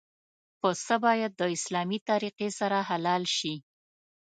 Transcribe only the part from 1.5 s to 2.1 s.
اسلامي